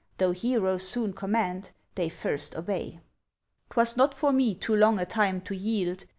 [0.17, 3.01] Though heroes soon command, they first obey.
[3.69, 6.05] 'Twas not for me, too long a time to yield!